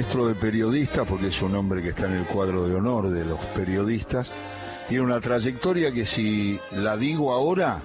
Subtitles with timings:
[0.00, 3.22] maestro de periodistas, porque es un hombre que está en el cuadro de honor de
[3.22, 4.32] los periodistas.
[4.88, 7.82] Tiene una trayectoria que si la digo ahora,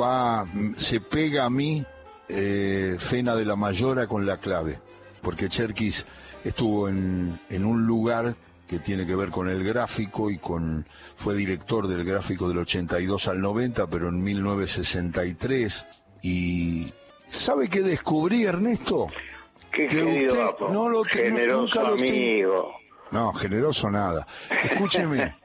[0.00, 0.46] va,
[0.78, 1.84] se pega a mí
[2.30, 4.80] eh, Fena de la Mayora con la clave,
[5.20, 6.06] porque Cherkis
[6.44, 8.34] estuvo en, en un lugar
[8.66, 13.28] que tiene que ver con el gráfico y con fue director del gráfico del 82
[13.28, 15.84] al 90, pero en 1963
[16.22, 16.90] y
[17.28, 19.08] ¿sabe qué descubrí, Ernesto?
[19.72, 22.72] Qué que querido, usted no lo generoso nunca lo amigo.
[23.10, 24.26] No, generoso nada.
[24.64, 25.36] Escúcheme.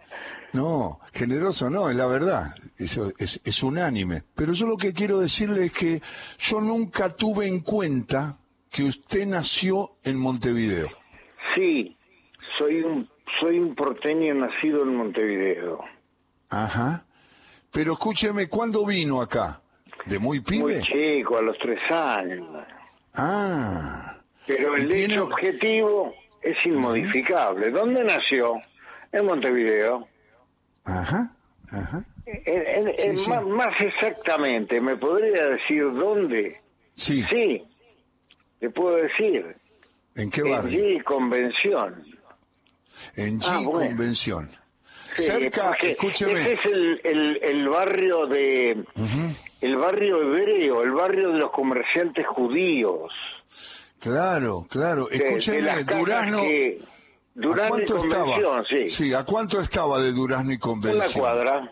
[0.54, 2.56] No, generoso no, es la verdad.
[2.78, 4.24] Eso es, es unánime.
[4.34, 6.02] Pero yo lo que quiero decirle es que
[6.40, 8.38] yo nunca tuve en cuenta
[8.72, 10.90] que usted nació en Montevideo.
[11.54, 11.96] Sí,
[12.58, 15.84] soy un soy un porteño nacido en Montevideo.
[16.50, 17.06] Ajá.
[17.72, 19.62] Pero escúcheme, ¿cuándo vino acá?
[20.06, 20.82] ¿De muy Muy pibe?
[20.82, 22.48] chico, a los tres años.
[23.18, 24.18] Ah.
[24.46, 27.72] Pero el tiene- hecho objetivo es inmodificable.
[27.72, 28.62] ¿Dónde nació?
[29.12, 30.08] En Montevideo.
[30.86, 31.32] Ajá.
[31.72, 32.04] Ajá.
[32.26, 33.30] En- en- Sí, en sí.
[33.30, 36.62] Más, más exactamente, ¿me podría decir dónde?
[36.94, 37.24] Sí.
[37.30, 37.64] Sí,
[38.60, 39.56] le puedo decir.
[40.16, 40.80] ¿En qué En barrio?
[40.84, 42.04] G Convención.
[43.16, 43.90] En G Ah, bueno.
[43.90, 44.50] Convención.
[45.14, 46.42] Sí, Cerca, escúcheme.
[46.42, 49.36] Ese es el, el, el barrio de Ujú.
[49.62, 53.12] El barrio hebreo, el barrio de los comerciantes judíos.
[54.00, 55.10] Claro, claro.
[55.10, 56.42] Escúcheme, Durazno.
[56.42, 58.88] que- ¿A Durazno y cuánto Convención, estaba?
[58.88, 59.14] sí.
[59.14, 61.06] ¿a cuánto estaba de Durazno y Convención?
[61.06, 61.72] Una cuadra.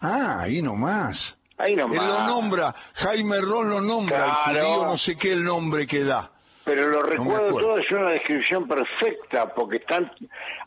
[0.00, 1.36] Ah, ahí nomás.
[1.58, 1.96] Ahí nomás.
[1.98, 4.68] Él lo nombra, Jaime Ron lo nombra, el Claro.
[4.74, 6.30] judío no sé qué el nombre que da.
[6.64, 10.10] Pero lo recuerdo todo, es una descripción perfecta, porque están,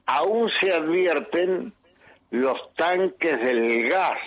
[0.05, 1.73] aún se advierten
[2.31, 4.17] los tanques del gas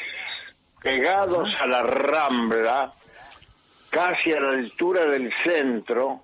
[0.88, 2.94] pegados a la rambla,
[3.90, 6.22] casi a la altura del centro,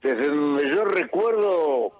[0.00, 1.92] desde donde yo recuerdo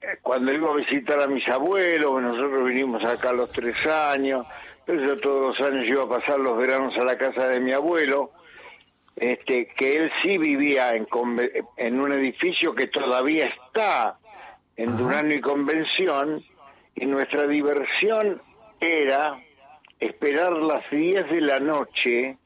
[0.00, 4.46] eh, cuando iba a visitar a mis abuelos, nosotros vinimos acá a los tres años,
[4.86, 7.74] pero yo todos los años iba a pasar los veranos a la casa de mi
[7.74, 8.30] abuelo,
[9.14, 11.06] este, que él sí vivía en,
[11.76, 14.16] en un edificio que todavía está
[14.76, 14.96] en.
[14.96, 16.42] Durano y Convención,
[16.94, 18.40] y nuestra diversión
[18.80, 19.38] era
[20.06, 22.36] esperar las 10 de la noche,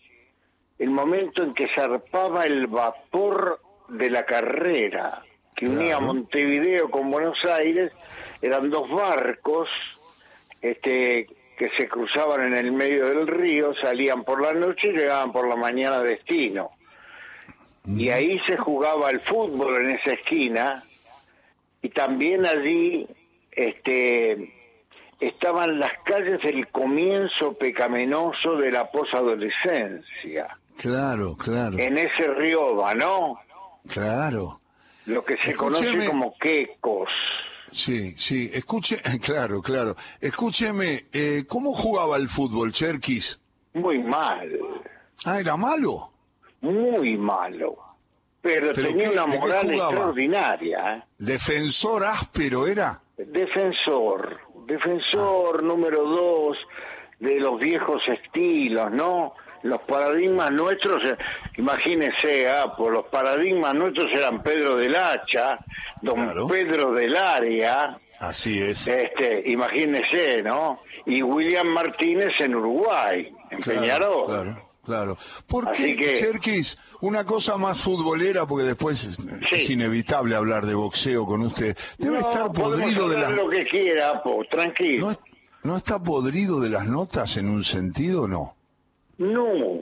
[0.78, 5.22] el momento en que zarpaba el vapor de la carrera,
[5.55, 6.12] que unía Claro.
[6.12, 7.93] Montevideo con Buenos Aires,
[8.43, 9.69] eran dos barcos,
[10.61, 15.33] este que se cruzaban en el medio del río, salían por la noche y llegaban
[15.33, 16.71] por la mañana a destino.
[17.87, 20.84] Y ahí se jugaba el fútbol en esa esquina
[21.81, 23.06] y también allí
[23.53, 24.53] este
[25.21, 33.38] estaban las calles del comienzo pecaminoso de la posadolescencia, Claro, claro, en ese río ¿no?
[33.88, 34.56] claro.
[35.06, 35.87] Lo que se Escúcheme.
[35.91, 37.09] conoce como quecos.
[37.72, 39.97] Sí, sí, escuche, claro, claro.
[40.21, 43.41] Escúcheme, eh, ¿cómo jugaba el fútbol, Cherkis?
[43.75, 44.50] Muy mal.
[45.25, 46.10] Ah, ¿era malo?
[46.62, 47.77] muy malo.
[48.43, 50.97] Pero, ¿Pero tenía qué- una moral extraordinaria.
[50.97, 51.03] ¿eh?
[51.19, 53.00] ¿Defensor áspero era?
[53.16, 56.59] Defensor, defensor número dos
[57.21, 59.34] de los viejos estilos, ¿no?
[59.62, 61.16] Los paradigmas nuestros, eh,
[61.56, 65.59] imagínense, ah, por los paradigmas nuestros eran Pedro del Hacha,
[66.03, 66.47] don Claro.
[66.47, 68.87] Pedro del Área, Así es.
[68.87, 70.83] este, imagínense, ¿no?
[71.06, 74.27] Y William Martínez en Uruguay, en Claro, Peñarol.
[74.27, 75.19] Claro, claro.
[75.47, 79.19] ¿Por Así qué, que- Cherkis, una cosa más futbolera, porque después es,
[79.52, 81.76] es inevitable hablar de boxeo con usted.
[81.98, 83.32] Debe No, estar podrido de las...
[83.32, 85.06] lo que quiera, po, tranquilo.
[85.06, 85.19] ¿No, es-
[85.64, 88.54] ¿No está podrido de las notas en un sentido no?
[89.19, 89.80] No,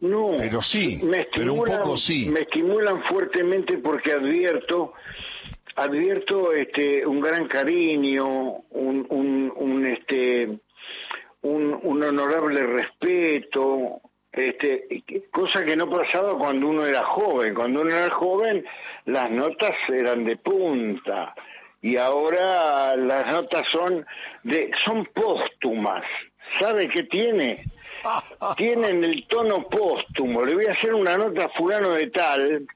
[0.00, 0.30] no.
[0.36, 2.28] Pero sí, Me pero un poco sí.
[2.30, 4.92] Me estimulan fuertemente porque advierto,
[5.76, 8.26] advierto este un gran cariño,
[8.70, 10.58] un, un, un, este
[11.42, 14.00] un, un honorable respeto,
[14.36, 17.54] este cosa que no pasaba cuando uno era joven.
[17.54, 18.64] Cuando uno era joven
[19.06, 21.34] las notas eran de punta
[21.82, 24.06] y ahora las notas son
[24.42, 26.04] de son póstumas.
[26.60, 27.64] ¿Sabe qué tiene?
[28.56, 30.44] tienen el tono póstumo.
[30.44, 32.66] Le voy a hacer una nota a fulano de tal.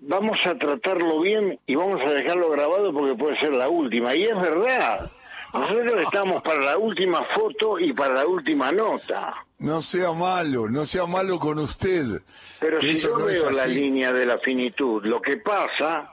[0.00, 4.14] Vamos a tratarlo bien y vamos a dejarlo grabado porque puede ser la última.
[4.14, 5.10] Y es verdad.
[5.52, 9.34] Nosotros estamos para la última foto y para la última nota.
[9.58, 12.06] No sea malo, no sea malo con usted.
[12.58, 16.12] Pero si yo no veo la línea de la finitud, lo que pasa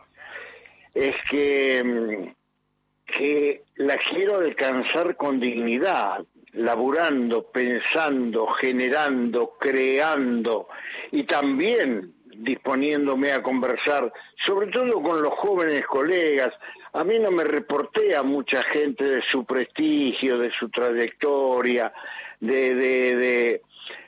[0.94, 10.68] es que, mm, que la quiero alcanzar con dignidad, laburando, pensando, generando, creando
[11.12, 14.12] y también disponiéndome a conversar,
[14.45, 16.53] sobre todo con los jóvenes colegas.
[16.94, 21.91] A mí no me reporté a mucha gente de su prestigio, de su trayectoria,
[22.39, 23.62] de, de,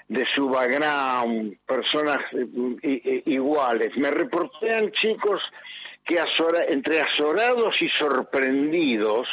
[0.07, 3.95] de, su background, personas eh, iguales.
[3.97, 5.41] Me reportean chicos
[6.05, 6.19] que
[6.69, 9.27] entre azorados y sorprendidos,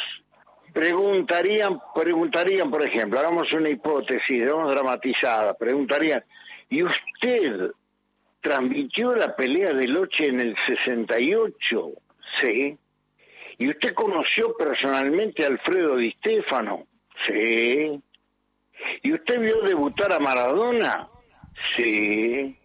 [0.73, 6.23] preguntarían, preguntarían, por ejemplo, hagamos una hipótesis, vamos dramatizada, preguntarían,
[6.69, 7.71] ¿y usted
[8.41, 11.91] transmitió la pelea de Loche en el 68?
[12.41, 12.77] Sí.
[13.57, 16.87] ¿Y usted conoció personalmente a Alfredo Di Stefano?
[17.27, 18.01] Sí.
[19.03, 21.09] ¿Y usted vio debutar a Maradona?
[21.75, 22.55] Sí.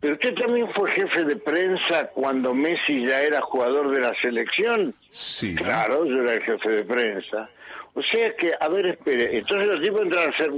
[0.00, 4.94] Pero usted también fue jefe de prensa cuando Messi ya era jugador de la selección.
[5.10, 5.54] Sí.
[5.54, 7.50] Claro, yo era el jefe de prensa.
[7.94, 10.50] O sea que, a ver, espere, entonces los tipos entran a ser,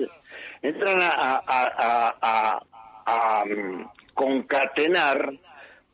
[0.61, 2.63] entran a, a, a,
[3.47, 3.85] mm,
[4.15, 5.33] concatenar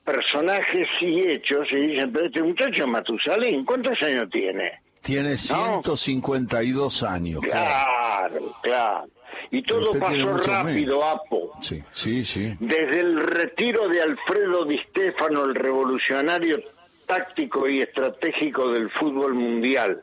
[0.04, 4.80] personajes y hechos y dicen, pero este muchacho Matusalén, ¿cuántos años tiene?
[5.02, 7.40] Tiene 152 años.
[7.42, 9.08] Claro, claro.
[9.50, 11.52] Y todo pasó rápido, Apo.
[11.60, 12.54] Sí, sí, sí.
[12.60, 16.58] Desde el retiro de Alfredo Di Stefano, el revolucionario
[17.06, 20.02] táctico y estratégico del fútbol mundial,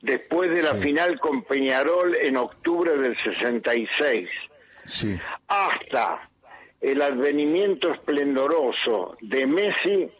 [0.00, 4.28] después de la final con Peñarol en octubre del 66,
[4.84, 5.18] sí.
[5.48, 6.28] hasta
[6.80, 10.10] el advenimiento esplendoroso de Messi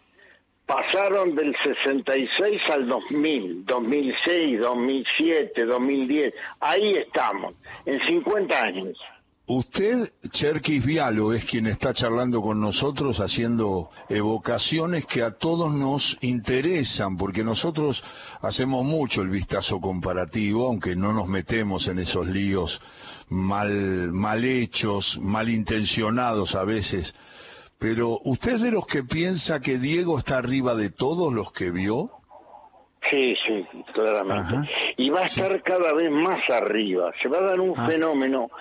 [0.66, 6.34] pasaron del 66 al 2000, 2006, 2007, 2010.
[6.60, 7.54] Ahí estamos,
[7.84, 8.98] en 50 años.
[9.46, 16.16] Usted, Cherkis Vialo, es quien está charlando con nosotros haciendo evocaciones que a todos nos
[16.22, 18.04] interesan, porque nosotros
[18.40, 22.80] hacemos mucho el vistazo comparativo, aunque no nos metemos en esos líos
[23.32, 27.14] mal, mal hechos, mal intencionados a veces
[27.82, 31.72] pero ¿usted es de los que piensa que Diego está arriba de todos los que
[31.72, 32.10] vio?
[33.10, 34.70] Sí, sí, claramente.
[34.96, 37.12] y va a estar cada vez más arriba.
[37.20, 37.86] Se va a dar un ah.
[37.88, 38.52] fenómeno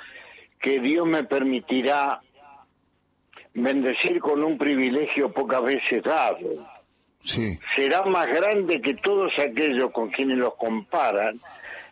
[0.59, 2.19] que Dios me permitirá
[3.53, 6.67] bendecir con un privilegio pocas veces dado.
[7.21, 7.59] Sí.
[7.75, 11.39] Será más grande que todos aquellos con quienes los comparan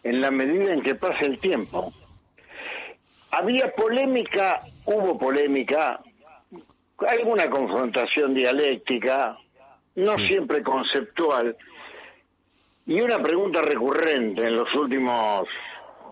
[0.02, 1.94] en la medida en que pase el tiempo.
[3.32, 6.02] Había polémica, hubo polémica
[7.08, 9.38] alguna confrontación dialéctica,
[9.96, 11.56] no siempre conceptual,
[12.86, 15.48] y una pregunta recurrente en los últimos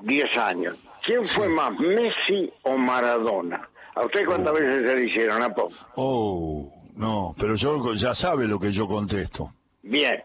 [0.02, 0.78] 10 años.
[1.04, 3.68] ¿Quién fue más, Messi o Maradona?
[3.96, 4.56] ¿A usted cuántas oh.
[4.56, 5.74] veces se le hicieron, a poco?
[5.96, 9.54] Oh, no, pero yo ya sabe lo que yo contesto.
[9.82, 10.24] Bien.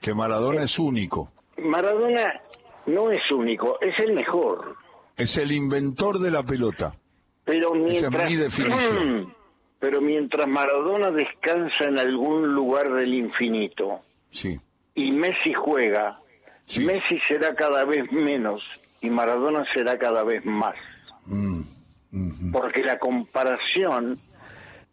[0.00, 1.30] Que Maradona es único.
[1.58, 2.40] Maradona
[2.86, 4.76] no es único, es el mejor.
[5.16, 6.94] Es el inventor de la pelota.
[7.44, 8.12] Pero mientras...
[8.12, 9.34] Esa es mi definición.
[9.78, 14.58] pero mientras Maradona descansa en algún lugar del infinito sí.
[14.94, 16.18] y Messi juega,
[16.80, 18.62] Messi será cada vez menos
[19.00, 20.74] y Maradona será cada vez más.
[21.26, 21.60] Mm,
[22.52, 24.18] Porque la comparación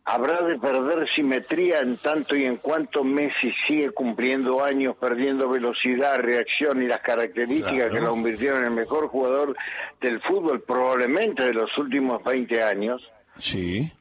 [0.05, 6.19] habrá de perder simetría en tanto y en cuanto Messi sigue cumpliendo años, perdiendo velocidad,
[6.19, 9.55] reacción y las características que lo convirtieron en el mejor jugador
[10.01, 13.01] del fútbol probablemente de los últimos 20 años.
[13.39, 13.91] Sí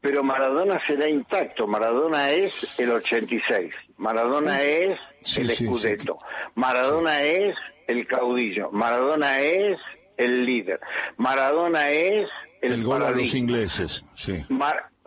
[0.00, 1.66] pero Maradona será intacto.
[1.66, 3.72] Maradona es el 86.
[3.98, 4.98] Maradona es
[5.36, 6.18] el escudeto.
[6.54, 7.54] Maradona es
[7.86, 8.70] el caudillo.
[8.70, 9.78] Maradona es
[10.16, 10.80] el líder.
[11.16, 12.28] Maradona es
[12.62, 14.04] el, el gol a los ingleses.
[14.14, 14.44] Sí.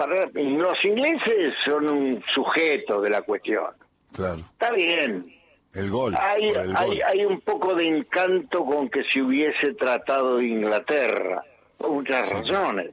[0.08, 3.72] Los ingleses son un sujeto de la cuestión.
[4.14, 4.40] Claro.
[4.40, 5.34] Está bien.
[5.74, 6.16] El gol.
[6.20, 11.44] Hay, hay, hay un poco de encanto con que se hubiese tratado de Inglaterra,
[11.78, 12.92] por muchas razones.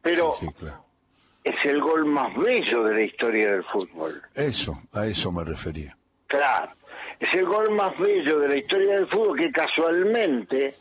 [0.00, 0.82] Pero claro
[1.44, 4.22] es el gol más bello de la historia del fútbol.
[4.34, 5.96] Eso, a eso me refería.
[6.26, 6.72] Claro,
[7.18, 10.76] es el gol más bello de la historia del fútbol que casualmente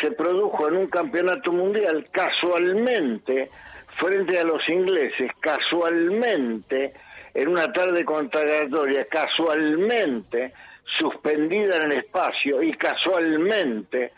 [0.00, 3.50] se produjo en un campeonato mundial, casualmente,
[3.96, 6.94] frente a los ingleses, casualmente,
[7.32, 10.52] en una tarde contradictoria, casualmente,
[10.98, 14.12] suspendida en el espacio y casualmente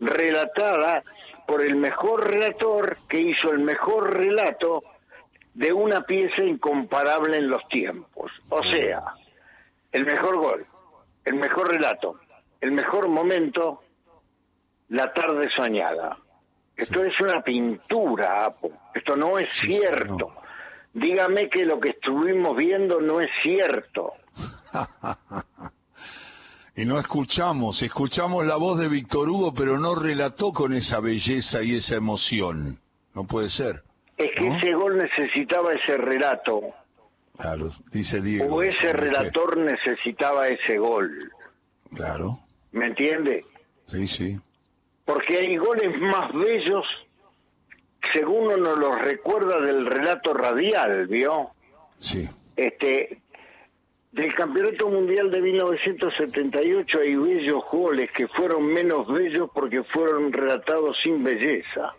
[0.00, 1.02] relatada
[1.46, 4.82] por el mejor relator que hizo el mejor relato
[5.54, 8.32] de una pieza incomparable en los tiempos.
[8.48, 9.02] O sea,
[9.90, 10.66] el mejor gol,
[11.24, 12.18] el mejor relato,
[12.60, 13.82] el mejor momento,
[14.88, 16.16] la tarde soñada.
[16.82, 18.72] Esto es una pintura, Apo.
[18.92, 20.34] Esto no es cierto.
[20.92, 24.14] Dígame que lo que estuvimos viendo no es cierto.
[26.76, 31.62] y no escuchamos, escuchamos la voz de Víctor Hugo, pero no relató con esa belleza
[31.62, 32.80] y esa emoción.
[33.14, 33.84] No puede ser.
[34.16, 36.62] es que ese gol necesitaba ese relato.
[37.38, 38.56] Claro, dice Diego.
[38.56, 41.30] O ese relator necesitaba ese gol.
[41.94, 42.40] Claro.
[42.72, 43.44] ¿Me entiende?
[43.86, 44.40] Sí, sí.
[45.04, 46.86] Porque hay goles más bellos,
[48.12, 51.50] según uno los recuerda del relato radial, ¿vio?
[51.98, 52.28] Sí.
[52.56, 53.22] Este,
[54.12, 60.98] del Campeonato Mundial de 1978 hay bellos goles que fueron menos bellos porque fueron relatados
[61.02, 61.94] sin belleza.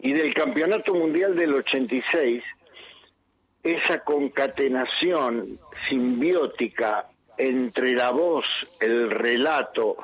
[0.00, 2.42] Y del Campeonato Mundial del 86,
[3.62, 5.58] esa concatenación
[5.88, 8.46] simbiótica entre la voz,
[8.80, 9.96] el relato,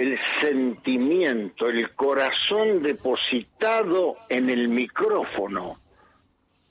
[0.00, 5.76] el sentimiento, el corazón depositado en el micrófono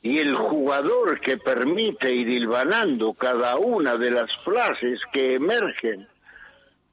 [0.02, 6.08] y el jugador que permite ir hilvanando cada una de las frases que emergen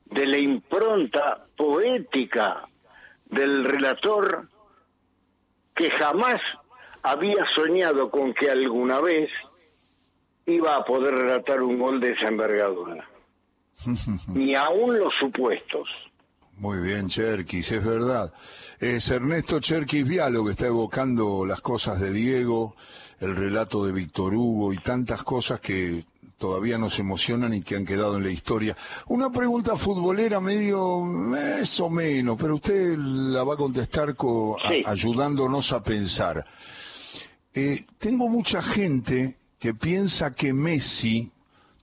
[0.05, 2.69] de la impronta poética
[3.31, 4.47] del relator
[5.75, 6.43] que jamás
[7.03, 9.31] había soñado con que alguna vez
[10.45, 13.09] iba a poder relatar un gol de esa envergadura.
[14.35, 15.89] Ni aún los supuestos.
[16.59, 18.33] Muy bien, Cherkis, es verdad.
[18.81, 22.77] Es Ernesto Cherkis Vialo que está evocando las cosas de Diego,
[23.21, 26.05] el relato de Víctor Hugo y tantas cosas que
[26.39, 28.75] todavía nos emocionan y que han quedado en la historia.
[29.09, 34.17] Una pregunta futbolera medio más o menos, pero usted la va a contestar
[34.87, 36.47] ayudándonos a pensar.
[37.53, 41.31] Eh, tengo mucha gente que piensa que Messi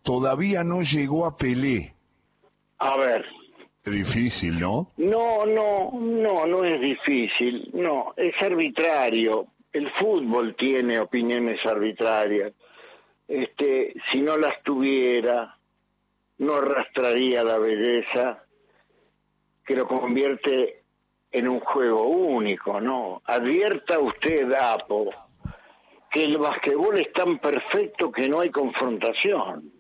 [0.02, 1.96] todavía no llegó a Pelé.
[2.80, 3.43] A ver.
[3.86, 4.92] Difícil, ¿no?
[4.98, 7.70] No, no, no, no es difícil.
[7.74, 9.48] No, es arbitrario.
[9.74, 12.54] El fútbol tiene opiniones arbitrarias.
[13.28, 15.58] Este, si no las tuviera,
[16.38, 18.44] no arrastraría la belleza
[19.66, 20.84] que lo convierte
[21.32, 23.22] en un juego único, ¿no?
[23.26, 25.10] Advierta usted, Apo,
[26.12, 29.72] que el basquetbol es tan perfecto que no hay confrontación,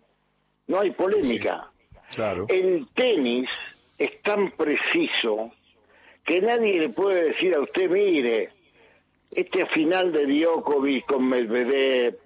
[0.67, 1.69] no hay polémica.
[2.15, 2.45] claro.
[2.49, 3.49] En tenis
[3.97, 5.51] es tan preciso
[6.25, 8.49] que nadie le puede decir a usted, mire,
[9.31, 12.17] este final de Djokovic con Medvedev,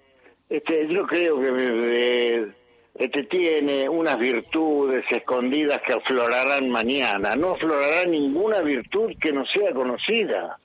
[0.48, 2.54] este, yo creo que Medvedev
[2.94, 7.36] este, tiene unas virtudes escondidas que aflorarán mañana.
[7.36, 10.58] No aflorará ninguna virtud que no sea conocida.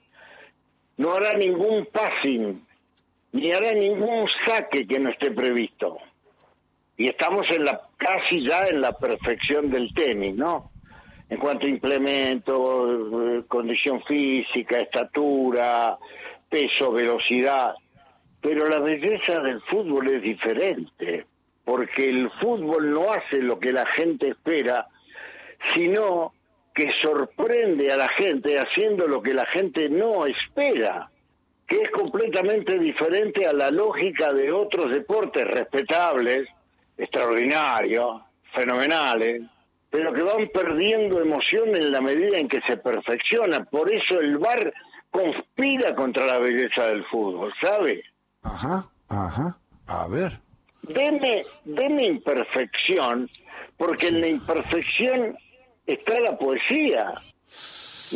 [0.96, 2.64] No hará ningún passing
[3.34, 5.98] ni hará ningún saque que no esté previsto.
[6.96, 10.70] Y estamos en la casi ya en la perfección del tenis, ¿no?
[11.28, 15.98] En cuanto a implementos, eh, condición física, estatura,
[16.48, 17.74] peso, velocidad.
[18.40, 21.26] Pero la belleza del fútbol es diferente,
[21.64, 24.86] porque el fútbol no hace lo que la gente espera,
[25.74, 26.34] sino
[26.74, 31.10] que sorprende a la gente haciendo lo que la gente no espera
[31.66, 36.46] que es completamente diferente a la lógica de otros deportes respetables,
[36.96, 39.42] extraordinarios, fenomenales,
[39.94, 43.64] pero que van perdiendo emoción en la medida en que se perfecciona.
[43.64, 44.74] Por eso el VAR
[45.12, 48.02] conspira contra la belleza del fútbol, ¿sabe?
[48.42, 49.56] Ajá, ajá.
[49.86, 50.40] A ver.
[50.82, 53.30] Deme, deme imperfección,
[53.76, 55.38] porque en la imperfección
[55.86, 57.14] está la poesía.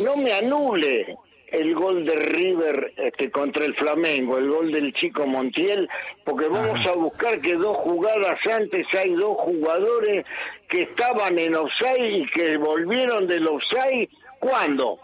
[0.03, 1.15] No me anule
[1.51, 5.87] el gol de River este, contra el Flamengo, el gol del chico Montiel,
[6.23, 10.25] porque vamos a buscar que dos jugadas antes hay dos jugadores
[10.67, 14.99] que estaban en offside y que volvieron del offside, ¿cuándo?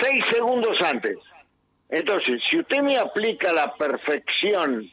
[0.00, 1.16] Seis segundos antes.
[1.88, 4.90] Entonces, si usted me aplica la perfección,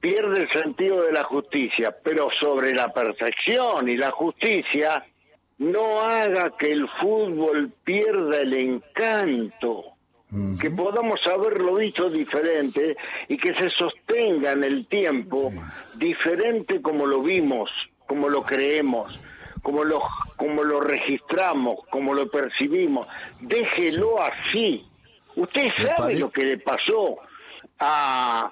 [0.00, 5.04] pierde el sentido de la justicia, pero sobre la perfección y la justicia,
[5.58, 9.96] no haga que el fútbol pierda el encanto
[10.60, 12.96] que podamos haberlo visto diferente
[13.28, 15.50] y que se sostenga en el tiempo
[15.96, 17.70] diferente como lo vimos,
[18.06, 19.18] como lo creemos,
[19.62, 20.02] como lo,
[20.36, 23.08] como lo registramos, como lo percibimos.
[23.40, 24.86] Déjelo así.
[25.36, 27.18] Usted sabe lo que le pasó
[27.78, 28.50] a,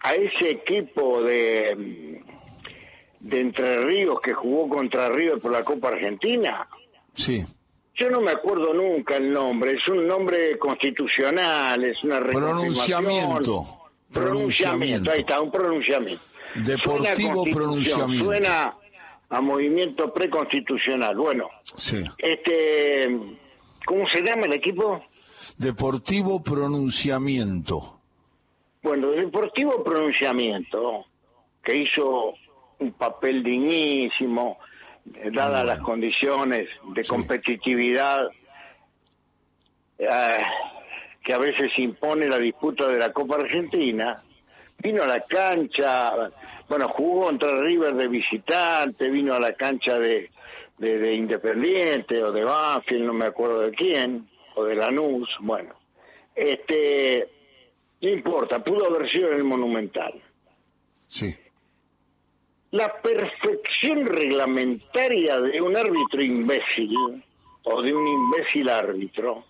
[0.00, 2.22] a ese equipo de,
[3.20, 6.66] de Entre Ríos que jugó contra Ríos por la Copa Argentina.
[7.14, 7.44] Sí.
[7.98, 13.66] Yo no me acuerdo nunca el nombre, es un nombre constitucional, es una pronunciamiento.
[14.12, 16.22] Pronunciamiento, ahí está, un pronunciamiento.
[16.54, 18.24] Deportivo pronunciamiento.
[18.24, 18.74] Suena
[19.28, 21.16] a movimiento preconstitucional.
[21.16, 22.02] Bueno, sí.
[22.18, 23.18] este,
[23.84, 25.02] ¿cómo se llama el equipo?
[25.56, 27.98] Deportivo Pronunciamiento.
[28.80, 31.04] Bueno, Deportivo Pronunciamiento,
[31.62, 32.34] que hizo
[32.78, 34.58] un papel dignísimo,
[35.32, 38.28] dadas las condiciones de competitividad
[39.98, 40.38] eh,
[41.22, 44.22] que a veces impone la disputa de la Copa Argentina,
[44.78, 46.30] vino a la cancha,
[46.68, 50.30] bueno, jugó contra River de visitante, vino a la cancha de,
[50.78, 55.74] de, Independiente o de Banfield, no me acuerdo de quién, o de Lanús, bueno.
[56.34, 57.28] Este,
[58.00, 60.14] no importa, pudo haber sido en el Monumental.
[61.08, 61.36] Sí.
[62.70, 67.24] La perfección reglamentaria de un árbitro imbécil
[67.62, 69.44] o de un imbécil árbitro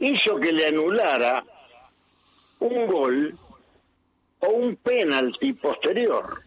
[0.00, 1.44] hizo que le anulara
[2.58, 3.38] un gol
[4.40, 6.42] o un penalti posterior.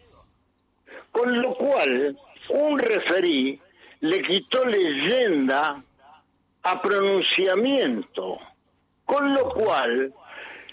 [1.12, 2.18] Con lo cual,
[2.50, 3.60] un referí
[4.02, 5.82] le quitó leyenda
[6.64, 8.38] a pronunciamiento.
[9.06, 10.14] Con lo cual,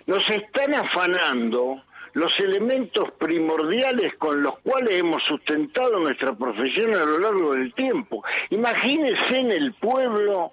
[0.07, 1.83] nos están afanando
[2.17, 8.25] los elementos primordiales con los cuales hemos sustentado nuestra profesión a lo largo del tiempo.
[8.49, 10.51] Imagínese en el pueblo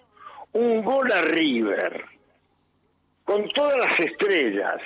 [0.52, 2.04] un gol a River,
[3.24, 4.82] con todas las estrellas,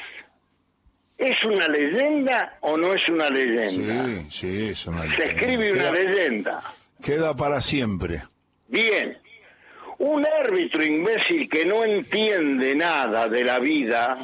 [1.17, 4.05] ¿Es una leyenda o no es una leyenda?
[4.05, 5.25] Sí, sí, es una leyenda.
[5.25, 6.63] Se escribe una leyenda.
[7.03, 8.22] Queda para siempre.
[8.67, 9.17] Bien.
[9.98, 14.19] Un árbitro imbécil que no entiende nada de la vida,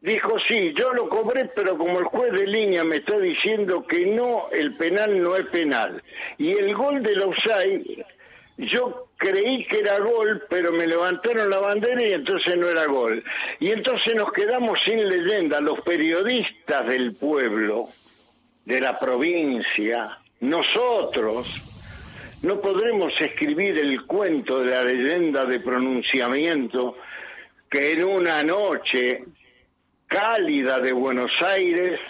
[0.00, 4.06] dijo, sí, yo lo cobré, pero como el juez de línea me está diciendo que
[4.06, 6.02] no, el penal no es penal.
[6.38, 8.04] Y el gol de offside
[8.58, 13.22] yo creí que era gol, pero me levantaron la bandera y entonces no era gol.
[13.60, 17.88] Y entonces nos quedamos sin leyenda, los periodistas del pueblo,
[18.64, 21.46] de la provincia, nosotros,
[22.42, 26.96] no podremos escribir el cuento de la leyenda de pronunciamiento
[27.70, 29.24] que en una noche
[30.06, 32.00] cálida de Buenos Aires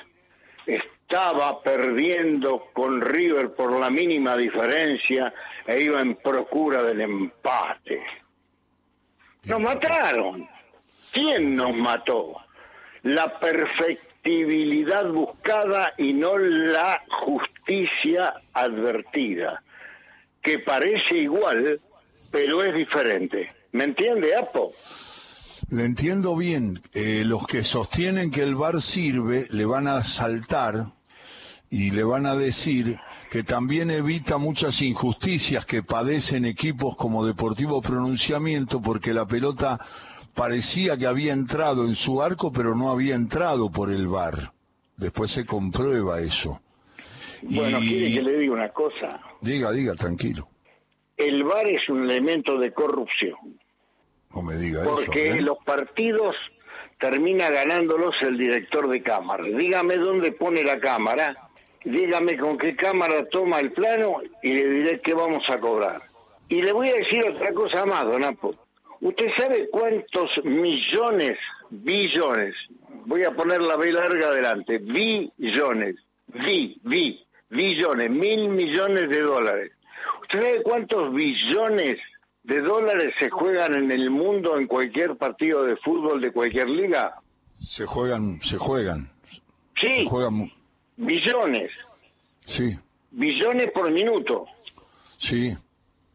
[0.66, 5.32] estaba perdiendo con River por la mínima diferencia
[5.66, 8.02] e iba en procura del empate.
[9.44, 10.48] Nos mataron.
[11.12, 12.36] ¿Quién nos mató?
[13.02, 19.62] La perfectibilidad buscada y no la justicia advertida,
[20.42, 21.80] que parece igual,
[22.32, 23.48] pero es diferente.
[23.70, 24.72] ¿Me entiende, Apo?
[25.68, 26.80] Le entiendo bien.
[26.94, 30.92] Eh, los que sostienen que el VAR sirve le van a saltar
[31.70, 32.98] y le van a decir
[33.30, 39.80] que también evita muchas injusticias que padecen equipos como Deportivo Pronunciamiento porque la pelota
[40.34, 44.52] parecía que había entrado en su arco pero no había entrado por el VAR.
[44.96, 46.60] Después se comprueba eso.
[47.42, 49.20] Bueno, quiere que le diga una cosa.
[49.40, 50.48] Diga, diga, tranquilo.
[51.16, 53.58] El VAR es un elemento de corrupción.
[54.34, 55.40] No me diga porque ¿eh?
[55.40, 56.36] los partidos
[56.98, 59.44] termina ganándolos el director de cámara.
[59.44, 61.46] Dígame dónde pone la cámara
[61.86, 66.02] dígame con qué cámara toma el plano y le diré qué vamos a cobrar.
[66.48, 68.54] Y le voy a decir otra cosa más, don Apo.
[69.00, 71.38] ¿Usted sabe cuántos millones,
[71.70, 72.54] billones,
[73.04, 75.96] voy a poner la B larga adelante, billones,
[76.28, 79.72] bi, bi, billones, mil millones de dólares?
[80.22, 81.98] ¿Usted sabe cuántos billones
[82.46, 87.16] de dólares se juegan en el mundo en cualquier partido de fútbol de cualquier liga?
[87.60, 89.10] Se juegan, se juegan.
[89.74, 90.04] Sí.
[90.04, 90.50] Se juegan
[90.96, 91.72] billones.
[92.44, 92.78] Sí.
[93.10, 94.46] Billones por minuto.
[95.18, 95.56] Sí.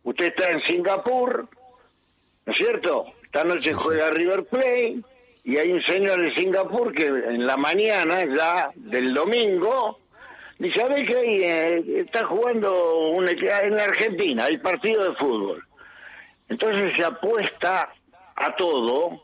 [0.04, 1.50] Usted está en Singapur,
[2.46, 3.08] ¿no es cierto?
[3.24, 4.98] Esta noche juega River Plate
[5.44, 10.00] y hay un señor de Singapur que en la mañana ya del domingo
[10.58, 15.62] dice, ¿sabe que eh, está jugando un, en Argentina, hay partido de fútbol?
[16.52, 17.94] Entonces se apuesta
[18.36, 19.22] a todo,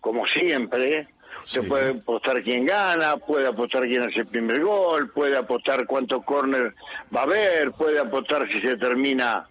[0.00, 1.06] como siempre,
[1.44, 6.24] se puede apostar quién gana, puede apostar quién hace el primer gol, puede apostar cuántos
[6.24, 6.74] corners
[7.14, 9.46] va a haber, puede apostar si se termina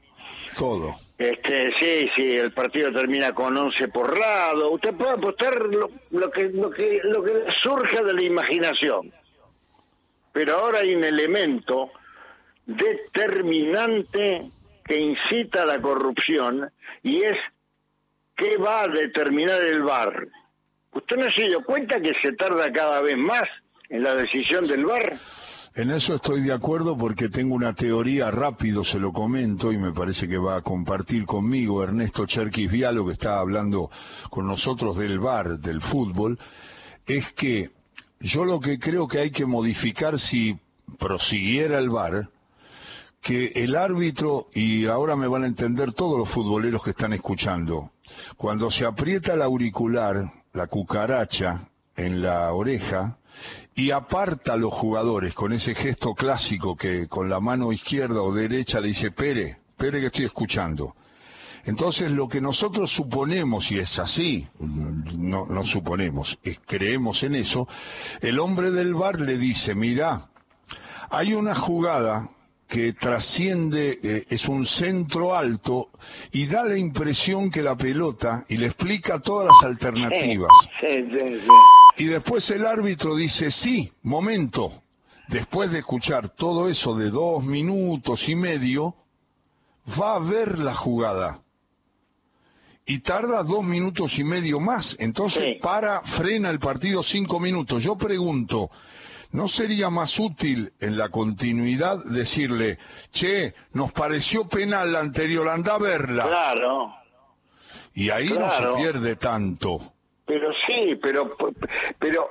[0.59, 0.93] todo.
[1.17, 4.71] Este, sí, sí, el partido termina con 11 por lado.
[4.71, 5.87] Usted puede apostar lo,
[6.31, 9.13] que lo que lo que surja de la imaginación.
[10.33, 11.91] Pero ahora hay un elemento
[12.65, 14.51] determinante
[14.85, 16.69] que incita a la corrupción
[17.05, 17.37] y es
[18.35, 20.27] qué va a determinar el bar
[20.95, 23.43] ¿Usted no se dio cuenta que se tarda cada vez más
[23.89, 25.17] en la decisión del VAR?
[25.75, 29.91] En eso estoy de acuerdo porque tengo una teoría rápido, se lo comento y me
[29.91, 33.91] parece que va a compartir conmigo Ernesto Cherquis Vialo, que está hablando
[34.29, 36.39] con nosotros del VAR, del fútbol,
[37.05, 37.71] es que
[38.21, 40.57] yo lo que creo que hay que modificar si
[40.97, 42.29] prosiguiera el VAR,
[43.25, 47.93] que el árbitro, y ahora me van a entender todos los futboleros que están escuchando,
[48.37, 53.17] cuando se aprieta el auricular, la cucaracha en la oreja
[53.73, 58.31] y aparta a los jugadores con ese gesto clásico que con la mano izquierda o
[58.31, 60.95] derecha le dice, Pere, Pere que estoy escuchando.
[61.63, 67.67] Entonces lo que nosotros suponemos, y es así, no, suponemos, es, creemos en eso,
[68.21, 70.29] el hombre del bar le dice, mira,
[71.09, 72.29] hay una jugada
[72.67, 75.91] que trasciende, eh, es un centro alto
[76.31, 80.51] y da la impresión que la pelota, y le explica todas las alternativas.
[81.97, 84.81] y después el árbitro dice, sí, momento,
[85.27, 88.95] después de escuchar todo eso de dos minutos y medio,
[89.99, 91.41] va a ver la jugada.
[92.87, 94.95] Y tarda dos minutos y medio más.
[94.99, 97.83] Entonces para, frena el partido cinco minutos.
[97.83, 98.69] Yo pregunto,
[99.35, 102.77] ¿No sería más útil en la continuidad decirle,
[103.11, 106.23] che, nos pareció penal la anterior, anda a verla?
[106.23, 106.95] Claro.
[107.93, 109.81] Y ahí no se pierde tanto.
[110.25, 111.35] Pero sí, pero,
[111.99, 112.29] pero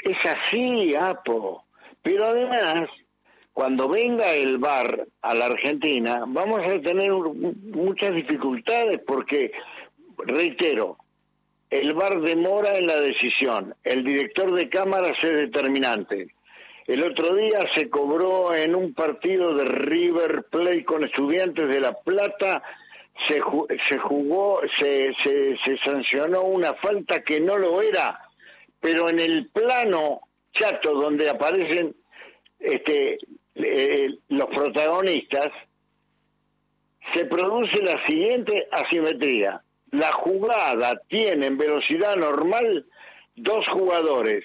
[0.00, 1.66] es así, Apo.
[2.02, 2.88] Pero además,
[3.52, 9.52] cuando venga el VAR a la Argentina, vamos a tener muchas dificultades porque,
[10.18, 10.98] reitero,
[11.70, 16.28] el VAR demora en la decisión, el director de cámaras es determinante.
[16.86, 21.94] El otro día se cobró en un partido de River Plate con estudiantes de La
[21.94, 22.62] Plata,
[23.26, 23.40] se,
[23.88, 28.20] se jugó, se, se, sancionó una falta que no lo era,
[28.80, 30.20] pero en el plano
[30.52, 31.96] chato donde aparecen
[32.60, 33.18] este,
[33.54, 35.48] eh, los protagonistas,
[37.14, 39.63] se produce la siguiente asimetría
[39.94, 42.86] la jugada tiene en velocidad normal
[43.36, 44.44] dos jugadores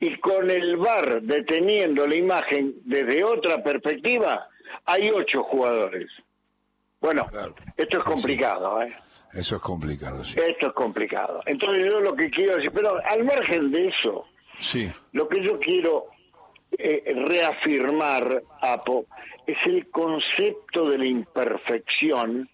[0.00, 4.48] y con el VAR deteniendo la imagen desde otra perspectiva
[4.86, 6.10] hay ocho jugadores.
[7.00, 7.28] Bueno,
[7.76, 8.94] esto es complicado, ¿eh?
[9.32, 10.38] Eso es complicado, sí.
[10.40, 11.40] Esto es complicado.
[11.44, 14.26] Entonces yo lo que quiero decir, pero al margen de eso,
[14.58, 14.90] sí.
[15.12, 16.06] lo que yo quiero
[16.78, 19.06] eh, reafirmar, Apo,
[19.46, 22.48] es el concepto de la imperfección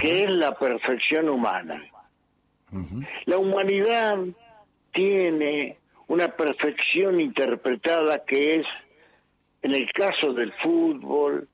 [0.00, 1.82] que es la perfección humana.
[3.26, 4.18] La humanidad
[4.92, 8.66] tiene una perfección interpretada que es,
[9.62, 11.48] en el caso del fútbol,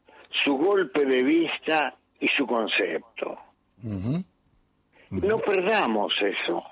[0.44, 3.38] su golpe de vista y su concepto.
[5.10, 6.64] No perdamos eso.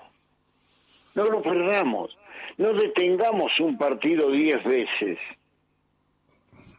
[1.15, 2.17] No lo perdamos.
[2.57, 5.19] No detengamos un partido diez veces.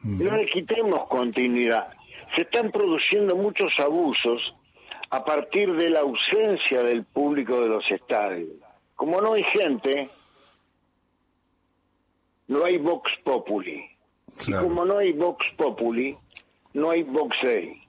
[0.04, 1.94] No le quitemos continuidad.
[2.36, 4.56] Se están produciendo muchos abusos
[5.12, 8.50] a partir de la ausencia del público de los estadios.
[8.96, 10.10] Como no hay gente,
[12.48, 13.86] no hay Vox Populi.
[14.48, 16.18] Y como no hay Vox Populi,
[16.74, 17.82] no hay Vox Day.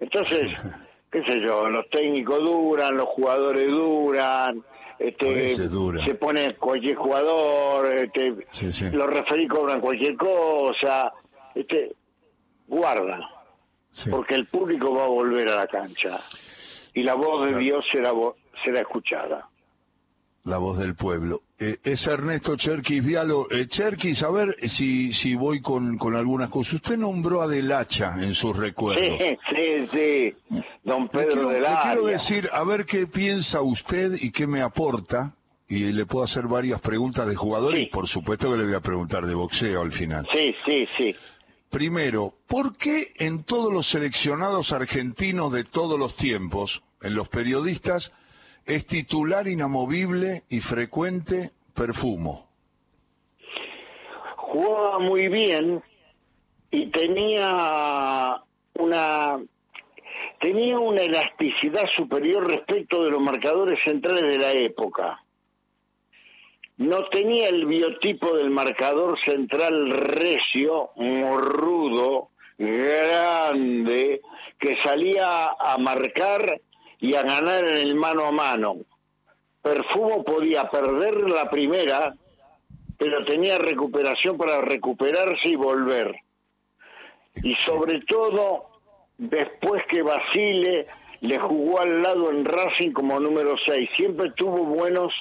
[0.00, 0.50] Entonces,
[1.12, 4.64] qué sé yo, los técnicos duran, los jugadores duran,
[4.98, 8.34] este, se pone cualquier jugador, este,
[8.92, 11.12] los referí cobran cualquier cosa,
[11.54, 11.94] este,
[12.66, 13.28] guarda,
[14.10, 16.18] porque el público va a volver a la cancha
[16.94, 18.12] y la voz de Dios será,
[18.64, 19.48] será escuchada.
[20.44, 21.42] La voz del pueblo.
[21.60, 23.46] Eh, es Ernesto Cherkis Vialo.
[23.52, 26.74] Eh, Cherkis, a ver si, si voy con, con algunas cosas.
[26.74, 29.18] Usted nombró a Del Hacha en sus recuerdos.
[29.18, 30.62] Sí, sí, sí.
[30.82, 31.92] Don Pedro Del Hacha.
[31.92, 35.36] quiero decir, a ver qué piensa usted y qué me aporta.
[35.68, 38.80] Y le puedo hacer varias preguntas de jugadores y por supuesto que le voy a
[38.80, 40.26] preguntar de boxeo al final.
[40.34, 41.14] Sí, sí, sí.
[41.72, 48.12] Primero, ¿por qué en todos los seleccionados argentinos de todos los tiempos, en los periodistas,
[48.66, 52.46] es titular inamovible y frecuente Perfumo?
[54.36, 55.82] Jugaba muy bien
[56.70, 58.42] y tenía
[58.74, 59.40] una
[60.42, 65.24] tenía una elasticidad superior respecto de los marcadores centrales de la época
[66.82, 74.20] no tenía el biotipo del marcador central recio, morrudo, grande,
[74.58, 76.60] que salía a marcar
[76.98, 78.76] y a ganar en el mano a mano.
[79.62, 82.14] Perfumo podía perder la primera,
[82.98, 86.16] pero tenía recuperación para recuperarse y volver.
[87.44, 88.70] Y sobre todo,
[89.18, 90.88] después que Basile
[91.20, 95.12] le jugó al lado en Racing como número 6, siempre tuvo buenos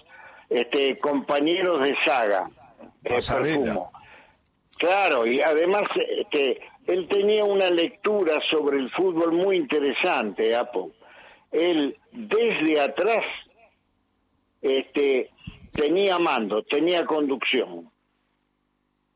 [0.51, 2.49] este, compañeros de saga,
[3.01, 3.91] Perfumo.
[4.77, 5.83] Claro, y además
[6.17, 10.91] este, él tenía una lectura sobre el fútbol muy interesante, Apo.
[11.51, 13.23] Él desde atrás
[14.61, 15.29] este,
[15.71, 17.89] tenía mando, tenía conducción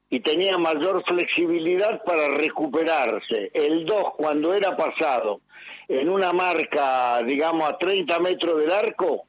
[0.10, 3.52] y tenía mayor flexibilidad para recuperarse.
[3.54, 5.41] El 2, cuando era pasado
[5.89, 9.26] en una marca, digamos, a 30 metros del arco,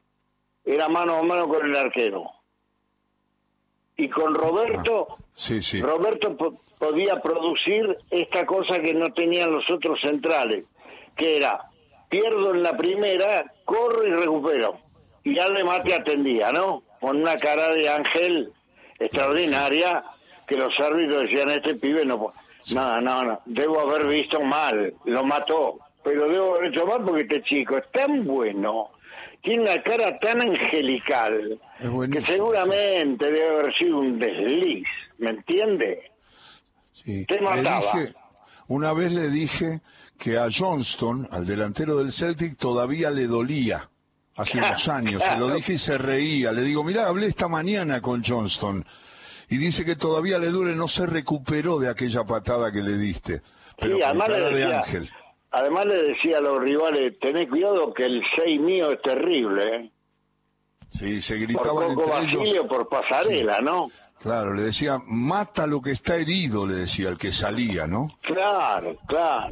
[0.67, 2.29] era mano a mano con el arquero.
[3.95, 5.81] Y con Roberto, ah, sí, sí.
[5.81, 6.35] Roberto
[6.77, 10.65] podía producir esta cosa que no tenían los otros centrales,
[11.15, 11.61] que era
[12.09, 14.79] pierdo en la primera, corro y recupero.
[15.23, 16.83] Y además te atendía, ¿no?
[16.99, 18.51] Con una cara de ángel
[18.99, 20.03] extraordinaria
[20.47, 22.33] que los árbitros decían, este pibe no...
[22.73, 27.21] No, no, no, debo haber visto mal, lo mató, pero debo haber hecho mal porque
[27.21, 28.89] este chico es tan bueno,
[29.41, 31.59] tiene una cara tan angelical,
[32.11, 36.11] que seguramente debe haber sido un desliz, ¿me entiende?
[36.93, 37.25] Sí.
[37.25, 37.81] Te mataba.
[38.67, 39.81] una vez le dije
[40.17, 43.89] que a Johnston, al delantero del Celtic, todavía le dolía
[44.35, 45.21] hace unos años.
[45.23, 46.51] Se lo dije y se reía.
[46.51, 48.85] Le digo, mira, hablé esta mañana con Johnston
[49.49, 53.41] y dice que todavía le duele, no se recuperó de aquella patada que le diste.
[53.77, 55.09] Pero sí, además le decía, de ángel.
[55.51, 59.75] Además le decía a los rivales, tenés cuidado que el 6 mío es terrible.
[59.75, 59.91] ¿eh?
[60.91, 63.89] Sí, se gritaban por entre por pasarela, ¿no?
[64.21, 68.09] Claro, le decía, mata lo que está herido, le decía el que salía, ¿no?
[68.21, 69.47] Claro, claro.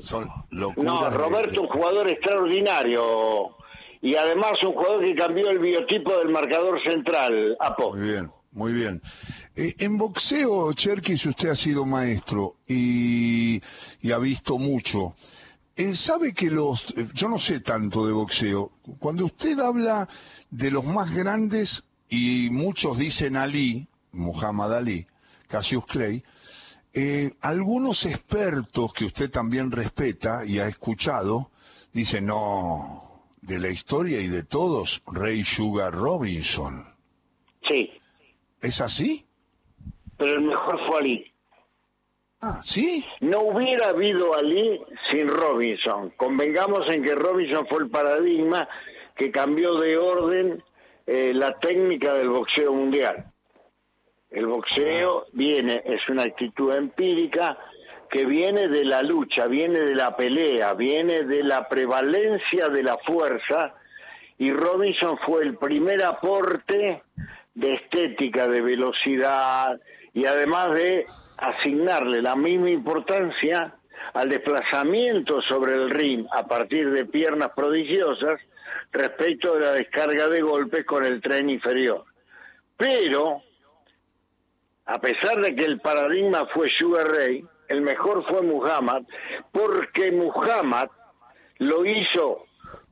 [0.49, 3.55] no, Roberto, un jugador extraordinario
[4.01, 7.95] y además un jugador que cambió el biotipo del marcador central, Apo.
[7.95, 9.01] Muy bien, muy bien.
[9.55, 13.61] Eh, en boxeo, Cherkis, usted ha sido maestro y,
[14.11, 15.15] ha visto mucho.
[15.75, 20.07] Eh, sabe que los, eh, yo no sé tanto de boxeo, cuando usted habla
[20.49, 25.05] de los más grandes, y muchos dicen Ali, Muhammad Ali,
[25.47, 26.23] Cassius Clay,
[27.41, 31.51] algunos expertos que usted también respeta y ha escuchado,
[31.91, 36.85] dicen, no, de la historia y de todos, Ray Sugar Robinson.
[37.67, 37.89] Sí.
[38.61, 39.25] ¿Es así?
[40.17, 41.31] pero el mejor fue Ali.
[42.47, 43.03] Ah, ¿sí?
[43.21, 44.79] No hubiera habido Ali
[45.09, 46.11] sin Robinson.
[46.11, 48.69] Convengamos en que Robinson fue el paradigma
[49.15, 50.63] que cambió de orden
[51.07, 53.31] eh, la técnica del boxeo mundial.
[54.29, 55.29] El boxeo ah.
[55.33, 57.57] viene, es una actitud empírica
[58.11, 62.99] que viene de la lucha, viene de la pelea, viene de la prevalencia de la
[62.99, 63.73] fuerza
[64.37, 67.01] y Robinson fue el primer aporte
[67.55, 69.79] de estética, de velocidad,
[70.13, 73.75] y además de asignarle la misma importancia
[74.13, 78.39] al desplazamiento sobre el ring a partir de piernas prodigiosas
[78.91, 82.05] respecto de la descarga de golpes con el tren inferior.
[82.77, 83.41] Pero,
[84.85, 89.03] a pesar de que el paradigma fue Sugar Ray, el mejor fue Muhammad,
[89.51, 90.89] porque Muhammad
[91.57, 92.45] lo hizo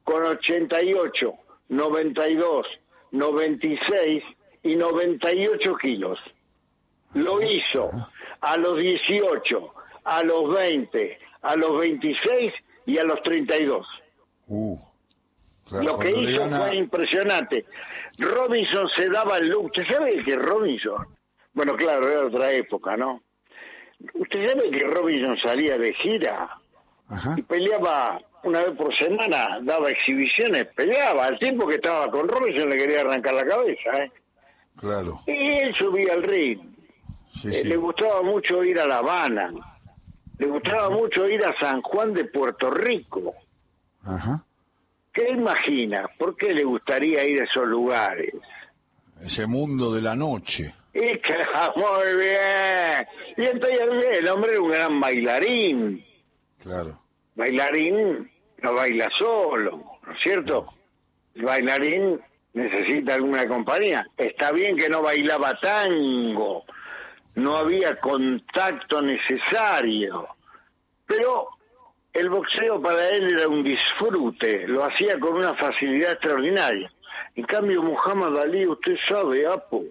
[0.03, 1.33] con 88,
[1.69, 2.67] 92,
[3.11, 4.23] 96
[4.63, 6.19] y 98 kilos.
[7.13, 7.91] Lo hizo
[8.43, 12.53] a los 18, a los 20, a los 26
[12.85, 13.87] y a los 32.
[14.47, 14.77] Uh,
[15.81, 17.65] Lo que hizo fue impresionante.
[18.17, 19.65] Robinson se daba el look.
[19.65, 21.07] ¿Usted sabe que Robinson?
[21.53, 23.23] Bueno, claro, era otra época, ¿no?
[24.13, 26.49] ¿Usted sabe que Robinson salía de gira
[27.37, 31.27] y peleaba una vez por semana, daba exhibiciones, peleaba.
[31.27, 34.11] Al tiempo que estaba con Robinson le quería arrancar la cabeza, ¿eh?
[34.75, 35.21] Claro.
[35.27, 36.72] Y él subía al ring
[37.45, 39.51] eh, le gustaba mucho ir a La Habana,
[40.37, 43.35] le gustaba mucho ir a San Juan de Puerto Rico.
[44.03, 44.45] Ajá.
[45.11, 46.09] ¿Qué imagina?
[46.17, 48.33] ¿Por qué le gustaría ir a esos lugares?
[49.21, 50.73] Ese mundo de la noche.
[50.93, 50.99] Y
[51.75, 53.07] muy bien.
[53.37, 53.79] Y entonces
[54.19, 56.05] el hombre era un gran bailarín.
[56.61, 56.99] Claro.
[57.35, 58.29] Bailarín
[58.61, 60.65] no baila solo, ¿no es cierto?
[61.35, 62.19] El bailarín
[62.53, 64.05] necesita alguna compañía.
[64.17, 66.63] Está bien que no bailaba tango,
[67.35, 70.27] no había contacto necesario,
[71.05, 71.49] pero
[72.13, 76.91] el boxeo para él era un disfrute, lo hacía con una facilidad extraordinaria.
[77.35, 79.83] En cambio, Muhammad Ali, usted sabe, Apo,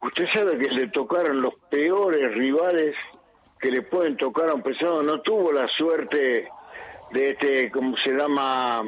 [0.00, 2.96] usted sabe que le tocaron los peores rivales
[3.60, 6.48] que le pueden tocar a un pesado, no tuvo la suerte
[7.10, 8.82] de este, ¿cómo se llama?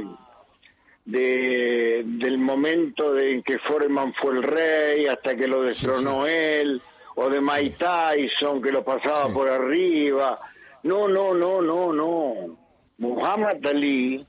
[1.04, 6.80] De, del momento en que Foreman fue el rey hasta que lo destronó él
[7.16, 10.40] o de Mike Tyson que lo pasaba por arriba.
[10.82, 12.56] No, no, no, no, no.
[12.98, 14.26] Muhammad Ali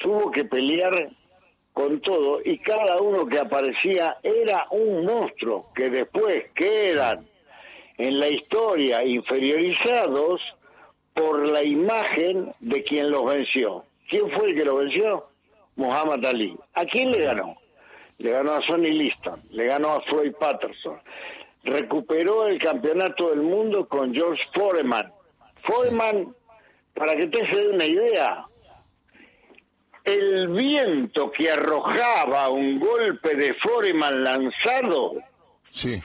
[0.00, 1.10] tuvo que pelear
[1.72, 7.26] con todo y cada uno que aparecía era un monstruo que después quedan
[7.98, 10.40] en la historia inferiorizados
[11.12, 13.84] por la imagen de quien los venció.
[14.08, 15.26] ¿Quién fue el que lo venció?
[15.76, 16.56] Muhammad Ali.
[16.74, 17.56] ¿A quién le ganó?
[18.18, 21.00] Le ganó a Sonny Liston, le ganó a Floyd Patterson,
[21.64, 25.12] recuperó el campeonato del mundo con George Foreman.
[25.62, 26.34] Foreman,
[26.94, 28.46] para que te se dé una idea,
[30.04, 35.14] el viento que arrojaba un golpe de Foreman lanzado
[35.70, 36.02] sí.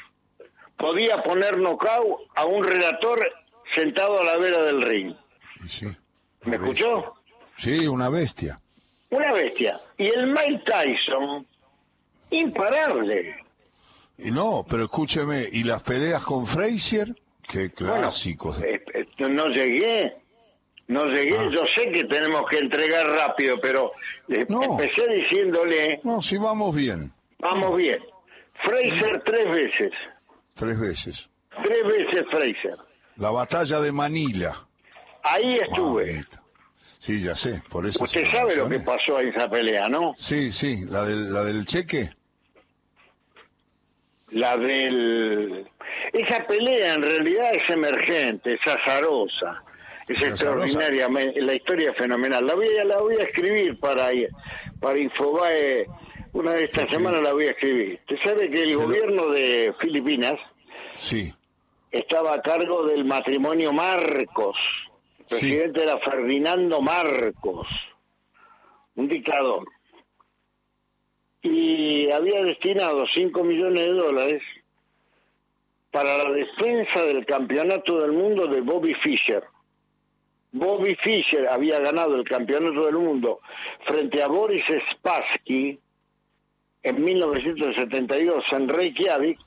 [0.77, 3.19] podía poner knockout a un relator
[3.75, 5.13] sentado a la vera del ring.
[5.67, 5.87] Sí,
[6.45, 7.13] ¿Me escuchó?
[7.57, 8.61] Sí, una bestia.
[9.09, 9.79] una bestia.
[9.97, 11.45] Y el Mike Tyson,
[12.29, 13.35] imparable.
[14.25, 17.15] No, pero escúcheme, ¿y las peleas con Frazier?
[17.47, 18.61] Qué clásicos.
[18.61, 20.17] Eh, eh, no llegué,
[20.87, 21.37] no llegué.
[21.37, 21.49] Ah.
[21.51, 23.91] Yo sé que tenemos que entregar rápido, pero
[24.27, 26.01] empecé diciéndole...
[26.03, 27.11] No, si vamos bien.
[27.39, 27.99] Vamos bien.
[28.63, 29.91] Fraser tres veces.
[30.55, 31.29] Tres veces.
[31.63, 32.77] Tres veces Fraser.
[33.15, 34.67] La batalla de Manila.
[35.23, 36.23] Ahí estuve.
[36.99, 38.03] sí, ya sé, por eso.
[38.03, 40.13] Usted sabe lo que pasó en esa pelea, ¿no?
[40.15, 42.11] Sí, sí, la del, la del cheque.
[44.31, 45.67] La del...
[46.13, 49.63] Esa pelea en realidad es emergente, es azarosa,
[50.07, 52.45] es extraordinaria, la historia es fenomenal.
[52.45, 54.09] La voy, a, la voy a escribir para,
[54.79, 55.87] para Infobae,
[56.33, 57.99] una de estas semanas la voy a escribir.
[58.01, 60.35] Usted sabe que el gobierno de Filipinas
[60.97, 61.33] sí.
[61.91, 64.57] estaba a cargo del matrimonio Marcos,
[65.19, 67.67] el presidente era Ferdinando Marcos,
[68.95, 69.65] un dictador
[71.41, 74.43] y había destinado 5 millones de dólares
[75.91, 79.43] para la defensa del campeonato del mundo de Bobby Fischer.
[80.51, 83.39] Bobby Fischer había ganado el campeonato del mundo
[83.85, 85.79] frente a Boris Spassky
[86.83, 89.39] en 1972 en Reykjavik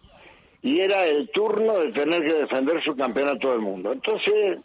[0.62, 3.92] y era el turno de tener que defender su campeonato del mundo.
[3.92, 4.58] Entonces,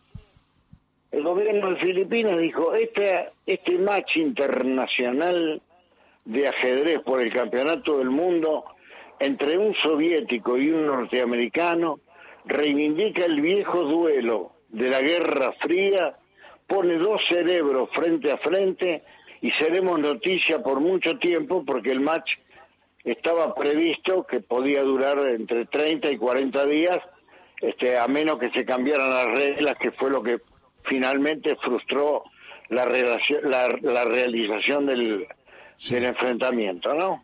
[1.12, 5.60] el gobierno de Filipinas dijo, este, este match internacional
[6.28, 8.66] de ajedrez por el campeonato del mundo
[9.18, 12.02] entre un soviético y un norteamericano
[12.44, 16.18] reivindica el viejo duelo de la Guerra Fría,
[16.68, 19.04] pone dos cerebros frente a frente
[19.42, 22.34] y seremos noticia por mucho tiempo porque el match
[23.06, 27.00] estaba previsto que podía durar entre 30 y 40 días,
[27.62, 30.42] este, a menos que se cambiaran las reglas, que fue lo que
[30.84, 32.24] finalmente frustró
[32.68, 35.26] la, la realización del,
[35.90, 37.24] del enfrentamiento, ¿no?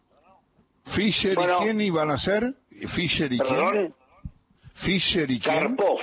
[0.86, 2.54] ¿Fischer y quién iban a ser?
[2.70, 3.94] ¿Fischer y quién?
[4.74, 5.76] ¿Fischer y quién?
[5.76, 6.00] Karpov.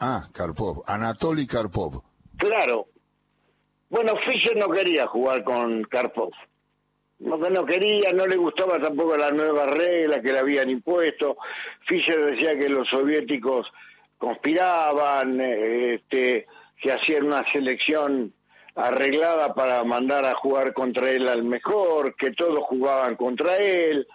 [0.00, 0.82] Ah, Karpov.
[0.86, 2.02] Anatoly Karpov.
[2.36, 2.88] Claro.
[3.88, 6.32] Bueno, Fischer no quería jugar con Karpov.
[7.20, 11.36] No, no quería, no le gustaba tampoco la nueva regla que le habían impuesto.
[11.86, 13.72] Fischer decía que los soviéticos
[14.18, 16.46] conspiraban, eh, este,
[16.80, 18.34] que hacían una selección
[18.74, 24.06] arreglada para mandar a jugar contra él al mejor, que todos jugaban contra él.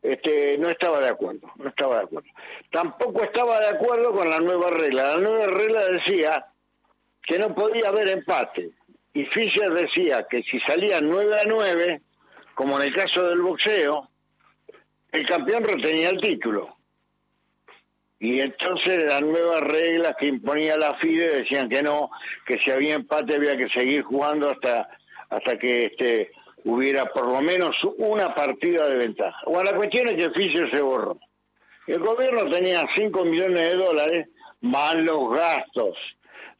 [0.00, 2.28] Este, no estaba de acuerdo, no estaba de acuerdo.
[2.70, 5.14] Tampoco estaba de acuerdo con la nueva regla.
[5.14, 6.46] La nueva regla decía
[7.22, 8.70] que no podía haber empate.
[9.12, 12.02] Y Fischer decía que si salían 9 a 9,
[12.54, 14.08] como en el caso del boxeo,
[15.12, 16.77] el campeón retenía el título.
[18.20, 22.10] Y entonces las nuevas reglas que imponía la FIDE decían que no,
[22.46, 24.88] que si había empate había que seguir jugando hasta
[25.30, 26.32] hasta que este
[26.64, 29.38] hubiera por lo menos una partida de ventaja.
[29.46, 31.18] Bueno, la cuestión es que Fischer se borró.
[31.86, 34.28] El gobierno tenía 5 millones de dólares
[34.60, 35.96] más los gastos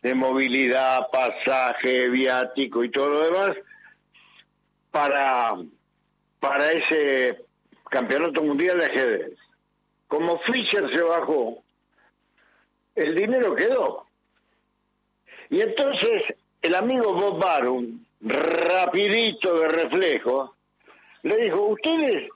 [0.03, 3.57] de movilidad, pasaje, viático y todo lo demás
[4.91, 5.57] para,
[6.39, 7.45] para ese
[7.91, 9.39] campeonato mundial de ajedrez.
[10.09, 11.63] Como Fischer se bajó,
[12.95, 14.07] el dinero quedó.
[15.51, 20.57] Y entonces el amigo Bob Barum, rapidito de reflejo,
[21.23, 22.29] le dijo, ¿ustedes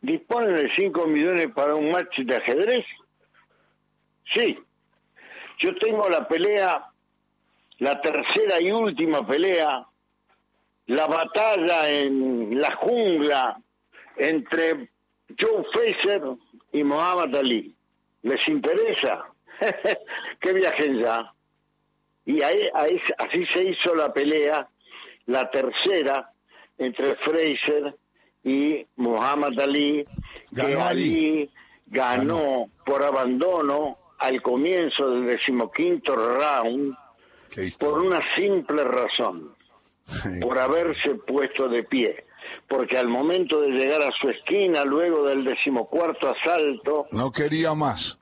[0.00, 2.86] disponen de 5 millones para un match de ajedrez?
[4.32, 4.58] Sí.
[5.58, 6.86] Yo tengo la pelea,
[7.78, 9.86] la tercera y última pelea,
[10.86, 13.60] la batalla en la jungla
[14.16, 14.88] entre
[15.36, 16.22] Joe Fraser
[16.72, 17.74] y Mohamed Ali.
[18.22, 19.26] ¿Les interesa?
[20.40, 21.32] que viajen ya.
[22.24, 22.68] Y ahí,
[23.18, 24.68] así se hizo la pelea,
[25.26, 26.30] la tercera,
[26.76, 27.96] entre Fraser
[28.44, 30.04] y Muhammad Ali,
[30.54, 31.50] que Ali,
[31.86, 36.94] ganó, por abandono al comienzo del decimoquinto round
[37.78, 39.54] por una simple razón,
[40.42, 42.27] por haberse puesto de pie
[42.68, 47.06] porque al momento de llegar a su esquina, luego del decimocuarto asalto...
[47.10, 48.18] No quería más.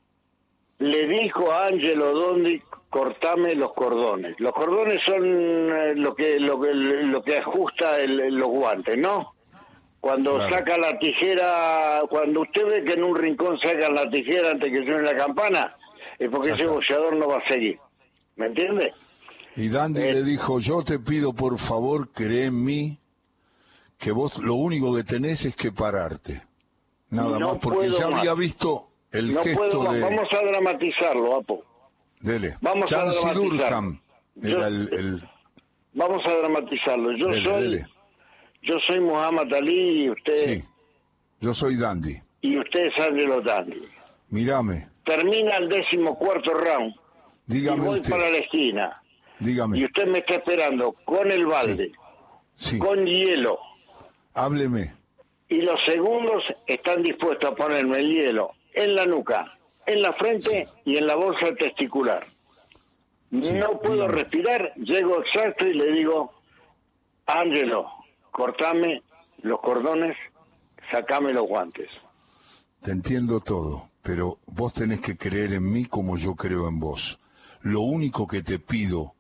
[0.79, 4.39] Le dijo a Angelo Dondi, cortame los cordones.
[4.39, 9.35] Los cordones son eh, lo que lo, lo que ajusta los guantes, ¿no?
[10.01, 14.71] Cuando saca la tijera, cuando usted ve que en un rincón sacan la tijera antes
[14.71, 15.77] que suene la campana,
[16.19, 17.81] es porque ese boxeador no va a seguir.
[18.37, 18.93] ¿Me entiende?
[19.57, 22.99] Y Dandy le dijo, yo te pido por favor, cree en mí,
[23.99, 26.43] que vos lo único que tenés es que pararte.
[27.11, 30.01] Nada más, porque ya había visto el gesto de...
[30.01, 31.65] Vamos a dramatizarlo, Apo.
[32.21, 32.57] Dele.
[32.61, 33.99] Vamos a dramatizarlo.
[34.43, 35.29] el,
[35.93, 37.17] Vamos a dramatizarlo.
[37.17, 37.85] Yo soy...
[38.63, 40.57] Yo soy Muhammad Ali y usted...
[40.57, 40.65] Sí,
[41.41, 42.21] yo soy Dandy.
[42.41, 43.81] Y usted es Angelo Dandy.
[44.31, 46.93] Mírame, Termina el décimo cuarto round
[47.49, 49.03] y dígame voy usted, para la esquina.
[49.39, 51.93] Y dígame, usted me está esperando con el balde,
[52.57, 53.59] sí, con hielo.
[54.37, 54.95] Hábleme.
[55.49, 60.69] Y los segundos están dispuestos a ponerme el hielo en la nuca, en la frente
[60.85, 62.27] y en la bolsa testicular.
[63.31, 64.13] Sí, no puedo dígame.
[64.15, 66.33] respirar, llego exacto y le digo,
[67.27, 67.87] Ángelo,
[68.31, 69.03] cortame
[69.43, 70.17] los cordones,
[70.91, 71.89] sacame los guantes.
[72.83, 77.19] Te entiendo todo, pero vos tenés que creer en mí como yo creo en vos.
[77.63, 79.15] Lo único que te pido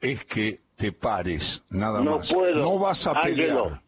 [0.00, 2.32] es que te pares, nada No más.
[2.32, 2.56] puedo.
[2.62, 3.80] no vas a pelear.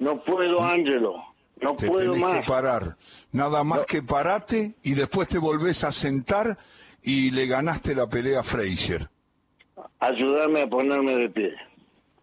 [0.00, 1.14] No puedo, Ángelo.
[1.60, 2.40] No Te puedo tenés más.
[2.40, 2.96] que parar.
[3.32, 6.58] Nada más que parate y después te volvés a sentar
[7.02, 9.08] y le ganaste la pelea a Frazier.
[10.00, 11.52] Ayudarme a ponerme de pie.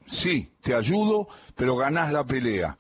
[0.08, 2.78] Sí, te ayudo, pero ganás la pelea.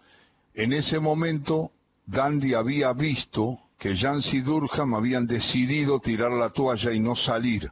[0.55, 1.71] En ese momento,
[2.07, 7.71] Dandy había visto que Jancy Durham habían decidido tirar la toalla y no salir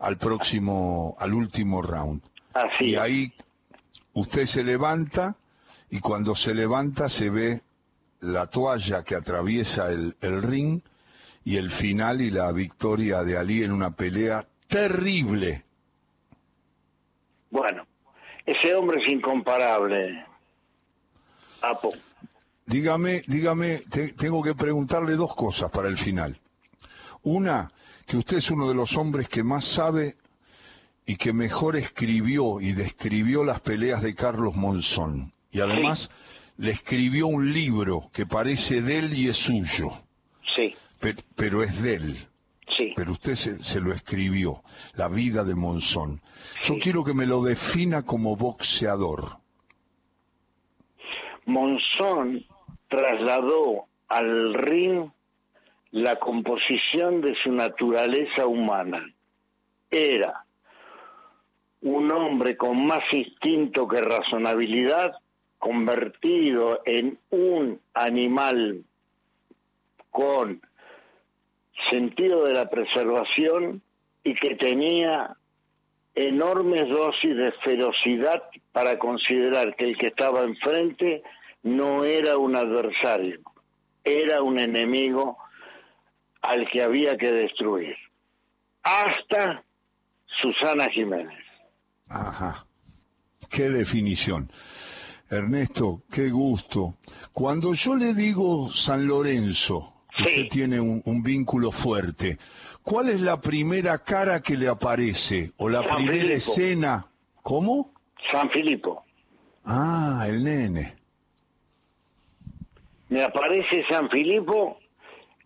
[0.00, 2.22] al próximo, al último round.
[2.54, 2.86] Así.
[2.86, 3.32] Y ahí
[4.14, 5.36] usted se levanta
[5.90, 7.60] y cuando se levanta se ve
[8.20, 10.80] la toalla que atraviesa el, el ring
[11.44, 15.64] y el final y la victoria de Ali en una pelea terrible.
[17.50, 17.86] Bueno,
[18.44, 20.24] ese hombre es incomparable.
[21.62, 21.92] Apo.
[22.66, 26.38] Dígame, dígame, te- tengo que preguntarle dos cosas para el final.
[27.22, 27.72] Una,
[28.06, 30.16] que usted es uno de los hombres que más sabe
[31.06, 35.32] y que mejor escribió y describió las peleas de Carlos Monzón.
[35.50, 36.10] Y además
[36.56, 39.90] le escribió un libro que parece de él y es suyo,
[40.54, 42.28] Sí, pe- pero es de él.
[42.76, 42.92] sí.
[42.96, 44.62] Pero usted se, se lo escribió,
[44.94, 46.20] La vida de Monzón.
[46.62, 46.80] Yo Sí.
[46.80, 49.38] quiero que me lo defina como boxeador.
[51.46, 52.44] Monzón
[52.88, 55.10] trasladó al ring
[55.90, 59.06] la composición de su naturaleza humana.
[59.90, 60.44] Era
[61.80, 65.12] un hombre con más instinto que razonabilidad,
[65.58, 68.84] convertido en un animal
[70.10, 70.60] con
[71.90, 73.82] sentido de la preservación
[74.24, 75.36] y que tenía
[76.14, 78.42] enormes dosis de ferocidad
[78.72, 81.22] para considerar que el que estaba enfrente
[81.62, 83.40] no era un adversario,
[84.04, 85.38] era un enemigo
[86.42, 87.96] al que había que destruir.
[88.82, 89.62] Hasta
[90.26, 91.38] Susana Jiménez.
[92.08, 92.66] Ajá.
[93.50, 94.50] Qué definición.
[95.30, 96.94] Ernesto, qué gusto.
[97.32, 100.24] Cuando yo le digo San Lorenzo, Sí.
[100.24, 102.38] usted tiene un, un vínculo fuerte,
[102.82, 105.52] ¿cuál es la primera cara que le aparece?
[105.58, 106.34] ¿O la San primera Filipo.
[106.36, 107.06] escena?
[107.42, 107.92] ¿Cómo?
[108.32, 109.04] San Filipo.
[109.64, 110.96] Ah, el nene.
[113.10, 114.78] Me aparece San Filipo.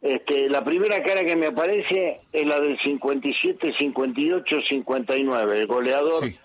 [0.00, 6.24] Este, la primera cara que me aparece es la del 57, 58, 59, el goleador
[6.28, 6.36] Sí.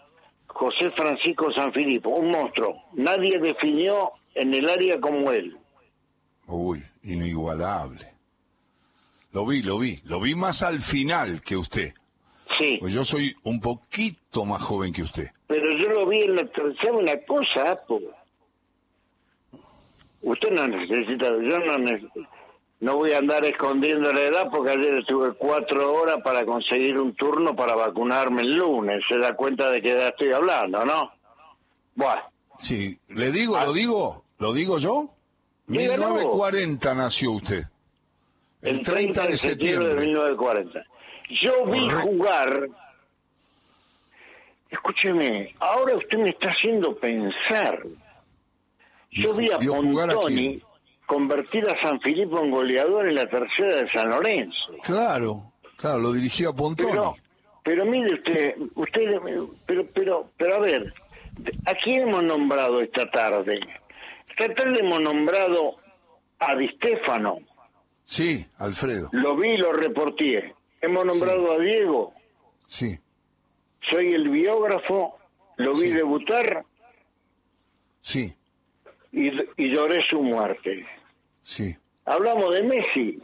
[0.57, 2.81] José Francisco San Filipo, un monstruo.
[2.93, 5.55] Nadie definió en el área como él.
[6.47, 8.07] Uy, inigualable.
[9.33, 9.99] Lo vi, lo vi.
[10.05, 11.93] Lo vi más al final que usted.
[12.57, 15.27] Sí, Pues yo soy un poquito más joven que usted.
[15.45, 16.49] pero yo lo vi en la...
[16.81, 17.99] ¿Sabe una cosa, Apo?
[20.21, 21.27] Usted no necesita...
[21.27, 22.21] Yo no necesito...
[22.79, 27.15] No voy a andar escondiendo la edad porque ayer estuve cuatro horas para conseguir un
[27.15, 29.03] turno para vacunarme el lunes.
[29.07, 31.11] Se da cuenta de qué edad estoy hablando, ¿no?
[31.95, 32.21] Bueno,
[32.59, 35.09] Sí, le digo, lo digo, lo digo yo.
[35.67, 36.07] Dígalo.
[36.13, 37.63] 1940 nació usted.
[38.61, 40.05] El, el 30 de septiembre de septiembre.
[40.05, 40.85] 1940.
[41.29, 42.01] Yo vi Correcto.
[42.01, 42.69] jugar...
[44.69, 47.83] Escúcheme, ahora usted me está haciendo pensar.
[49.11, 50.61] Yo vi a Pontoni.
[51.07, 54.73] Convertir a San Filipo en goleador en la tercera de San Lorenzo.
[54.83, 56.89] Claro, claro, lo dirigía Pontoni.
[56.91, 57.15] Pero,
[57.63, 59.19] pero mire usted, usted,
[59.65, 60.93] pero, pero, pero a ver,
[61.65, 63.59] ¿a quién hemos nombrado esta tarde?
[64.29, 65.77] Esta tarde hemos nombrado
[66.39, 67.39] a Di Stefano,
[68.03, 69.09] Sí, Alfredo.
[69.11, 70.53] lo vi y lo reporté.
[70.81, 72.13] Hemos nombrado a Diego,
[72.67, 72.97] Sí,
[73.89, 75.17] soy el biógrafo,
[75.55, 75.91] lo vi Sí.
[75.91, 76.63] debutar
[78.01, 78.33] sí,
[79.11, 80.85] y, y lloré su muerte.
[81.47, 81.75] Sí,
[82.05, 83.19] Hablamos de Messi.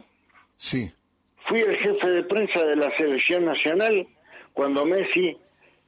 [0.58, 0.92] sí.
[1.46, 4.08] Fui el jefe de prensa de la selección nacional
[4.54, 5.38] cuando Messi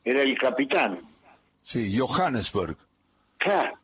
[0.04, 1.00] era el capitán.
[1.64, 2.76] Sí, Johannesburg.
[3.38, 3.78] Claro.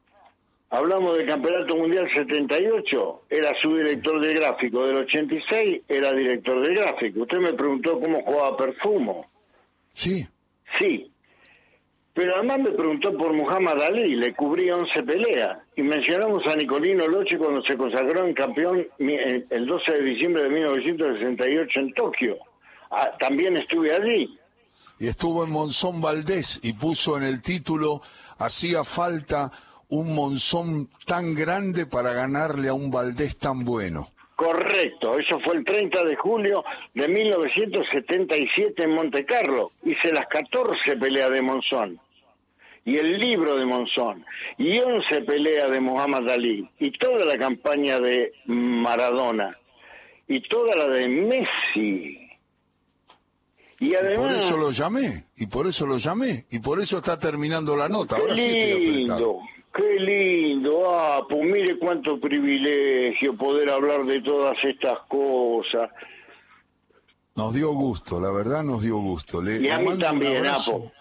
[0.70, 4.86] Hablamos del Campeonato Mundial 78, era su director de gráfico.
[4.86, 7.22] Del 86 era director de gráfico.
[7.22, 9.26] Usted me preguntó cómo jugaba Perfumo.
[9.94, 10.28] Sí,
[10.78, 11.10] Sí.
[12.14, 15.60] Pero además me preguntó por Muhammad Ali, le cubrí 11 peleas.
[15.76, 20.50] Y mencionamos a Nicolino Loche cuando se consagró en campeón el 12 de diciembre de
[20.50, 22.38] 1968 en Tokio.
[22.92, 24.38] Ah, también estuve allí.
[25.00, 28.02] Y estuvo en Monzón Valdés y puso en el título,
[28.38, 29.50] hacía falta
[29.88, 34.10] un Monzón tan grande para ganarle a un Valdés tan bueno.
[34.42, 36.64] Correcto, eso fue el 30 de julio
[36.96, 39.72] de 1977 en Monte Carlo.
[39.84, 42.00] Hice las 14 peleas de Monzón
[42.84, 44.26] y el libro de Monzón
[44.58, 49.60] y 11 peleas de Muhammad Ali y toda la campaña de Maradona
[50.28, 52.28] y toda la de Messi.
[53.80, 54.26] Y además...
[54.26, 57.88] por eso lo llamé, y por eso lo llamé, y por eso está terminando la
[57.88, 58.16] nota.
[58.16, 59.40] Ahora lindo.
[59.74, 65.90] Qué lindo, ah, pues mire cuánto privilegio poder hablar de todas estas cosas.
[67.36, 69.42] Nos dio gusto, la verdad nos dio gusto.
[69.42, 70.92] Le, y a mí también, Apo.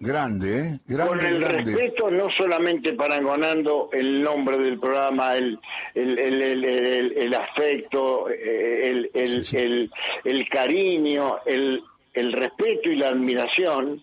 [0.00, 0.78] Grande, ¿eh?
[0.86, 5.58] Grande, Con el respeto, no solamente parangonando el nombre del programa, el,
[5.94, 14.00] el, el, el afecto, el, el cariño, el, el respeto y la admiración,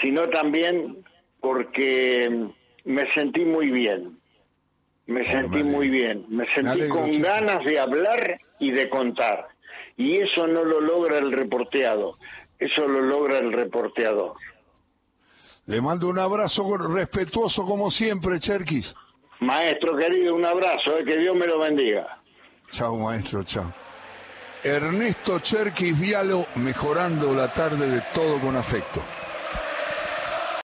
[0.00, 0.98] sino también
[1.40, 2.48] porque
[2.84, 4.18] me sentí muy bien.
[5.06, 6.26] Me sentí muy bien.
[6.28, 9.48] Me sentí con ganas de hablar y de contar.
[9.96, 12.18] Y eso no lo logra el reporteado.
[12.58, 14.34] Eso lo logra el reporteador.
[15.66, 18.94] Le mando un abrazo respetuoso como siempre, Cherkis.
[19.40, 22.20] Maestro querido, un abrazo, eh, que Dios me lo bendiga.
[22.70, 23.72] Chao, maestro, chao.
[24.64, 29.02] Ernesto Cherkis Vialo, mejorando la tarde de todo con afecto.